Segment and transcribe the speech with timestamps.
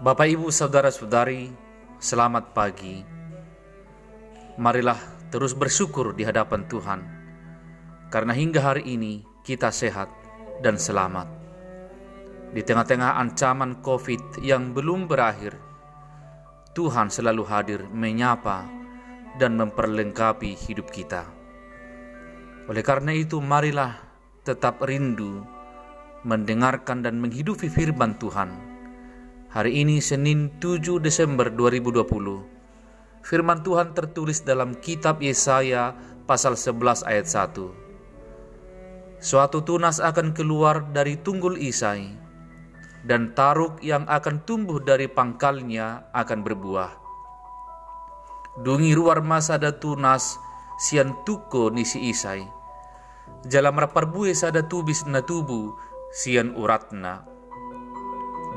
[0.00, 1.52] Bapak, Ibu, saudara-saudari,
[2.00, 3.04] selamat pagi.
[4.56, 4.96] Marilah
[5.28, 7.04] terus bersyukur di hadapan Tuhan,
[8.08, 10.08] karena hingga hari ini kita sehat
[10.64, 11.28] dan selamat.
[12.56, 15.60] Di tengah-tengah ancaman COVID yang belum berakhir,
[16.72, 18.64] Tuhan selalu hadir menyapa
[19.36, 21.28] dan memperlengkapi hidup kita.
[22.72, 24.00] Oleh karena itu, marilah
[24.48, 25.44] tetap rindu
[26.24, 28.69] mendengarkan dan menghidupi firman Tuhan
[29.50, 32.06] Hari ini Senin 7 Desember 2020.
[33.26, 35.90] Firman Tuhan tertulis dalam kitab Yesaya
[36.22, 39.18] pasal 11 ayat 1.
[39.18, 42.14] Suatu tunas akan keluar dari tunggul Isai
[43.02, 46.94] dan taruk yang akan tumbuh dari pangkalnya akan berbuah.
[48.62, 50.38] Dungi ruar masada tunas
[50.78, 52.46] sian tuko nisi Isai.
[53.50, 55.74] Jalam raparbue sada tubis na tubu
[56.14, 57.39] sian uratna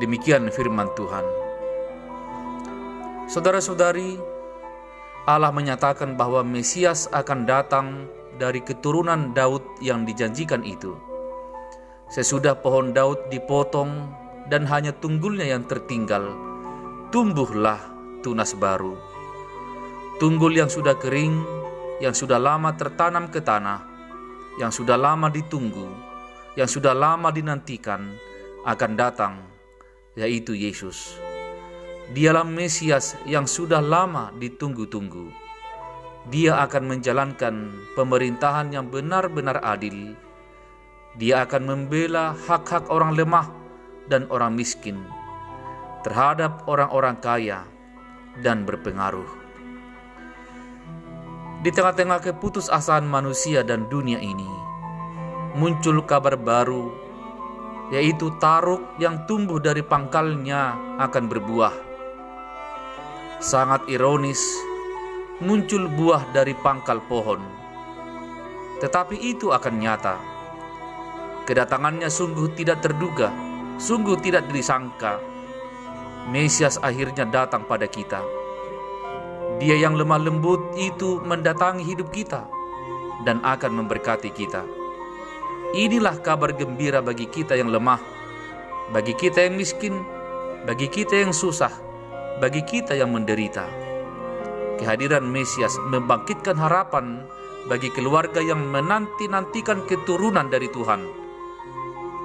[0.01, 1.21] Demikian firman Tuhan.
[3.29, 4.17] Saudara-saudari,
[5.29, 8.09] Allah menyatakan bahwa Mesias akan datang
[8.41, 10.97] dari keturunan Daud yang dijanjikan itu.
[12.09, 14.09] Sesudah pohon Daud dipotong
[14.49, 16.25] dan hanya tunggulnya yang tertinggal,
[17.13, 17.77] tumbuhlah
[18.25, 18.97] tunas baru.
[20.17, 21.37] Tunggul yang sudah kering,
[22.01, 23.85] yang sudah lama tertanam ke tanah,
[24.57, 25.85] yang sudah lama ditunggu,
[26.57, 28.17] yang sudah lama dinantikan,
[28.65, 29.52] akan datang
[30.13, 31.17] yaitu Yesus.
[32.13, 35.33] Dialah Mesias yang sudah lama ditunggu-tunggu.
[36.29, 37.55] Dia akan menjalankan
[37.97, 40.15] pemerintahan yang benar-benar adil.
[41.19, 43.47] Dia akan membela hak-hak orang lemah
[44.07, 45.03] dan orang miskin
[46.03, 47.63] terhadap orang-orang kaya
[48.43, 49.27] dan berpengaruh.
[51.63, 54.51] Di tengah-tengah keputusasaan manusia dan dunia ini,
[55.55, 56.91] muncul kabar baru
[57.93, 61.73] yaitu taruk yang tumbuh dari pangkalnya akan berbuah.
[63.37, 64.41] Sangat ironis,
[65.37, 67.37] muncul buah dari pangkal pohon,
[68.81, 70.17] tetapi itu akan nyata.
[71.45, 73.29] Kedatangannya sungguh tidak terduga,
[73.77, 75.21] sungguh tidak disangka.
[76.33, 78.25] Mesias akhirnya datang pada kita.
[79.61, 82.47] Dia yang lemah lembut itu mendatangi hidup kita
[83.27, 84.82] dan akan memberkati kita.
[85.73, 87.97] Inilah kabar gembira bagi kita yang lemah,
[88.93, 90.05] bagi kita yang miskin,
[90.69, 91.73] bagi kita yang susah,
[92.37, 93.65] bagi kita yang menderita.
[94.77, 97.25] Kehadiran Mesias membangkitkan harapan
[97.65, 101.09] bagi keluarga yang menanti-nantikan keturunan dari Tuhan.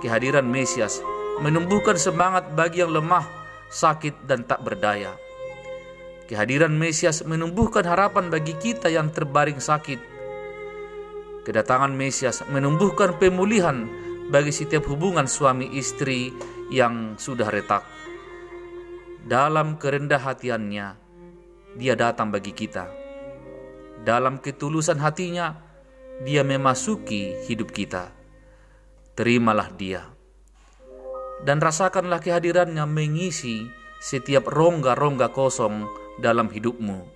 [0.05, 1.01] Kehadiran Mesias
[1.41, 3.25] menumbuhkan semangat bagi yang lemah,
[3.73, 5.17] sakit, dan tak berdaya.
[6.29, 10.18] Kehadiran Mesias menumbuhkan harapan bagi kita yang terbaring sakit,
[11.49, 13.89] Kedatangan Mesias menumbuhkan pemulihan
[14.29, 16.29] bagi setiap hubungan suami istri
[16.69, 17.81] yang sudah retak.
[19.25, 21.01] Dalam kerendah hatiannya,
[21.73, 22.93] dia datang bagi kita.
[24.05, 25.57] Dalam ketulusan hatinya,
[26.21, 28.13] dia memasuki hidup kita.
[29.17, 30.05] Terimalah dia.
[31.49, 33.65] Dan rasakanlah kehadirannya mengisi
[34.05, 35.89] setiap rongga-rongga kosong
[36.21, 37.09] dalam hidupmu.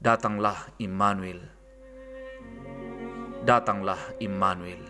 [0.00, 1.57] Datanglah Immanuel
[3.48, 4.84] datanglah Immanuel.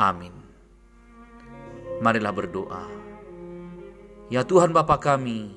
[0.00, 0.32] Amin.
[2.00, 2.88] Marilah berdoa.
[4.32, 5.52] Ya Tuhan Bapa kami,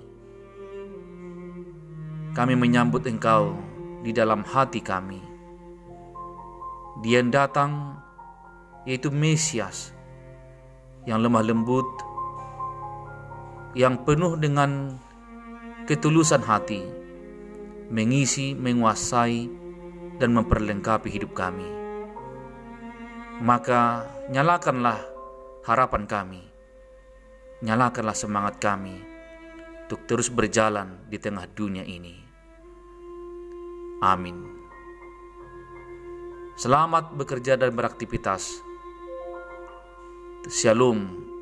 [2.36, 3.56] kami menyambut Engkau
[4.04, 5.24] di dalam hati kami.
[7.00, 7.96] Dia yang datang
[8.84, 9.96] yaitu Mesias
[11.08, 11.88] yang lemah lembut,
[13.78, 14.98] yang penuh dengan
[15.86, 16.82] ketulusan hati,
[17.94, 19.65] mengisi, menguasai,
[20.18, 21.68] dan memperlengkapi hidup kami.
[23.44, 25.00] Maka nyalakanlah
[25.68, 26.44] harapan kami,
[27.66, 28.96] nyalakanlah semangat kami
[29.86, 32.16] untuk terus berjalan di tengah dunia ini.
[34.00, 34.38] Amin.
[36.56, 38.64] Selamat bekerja dan beraktivitas.
[40.48, 41.35] Shalom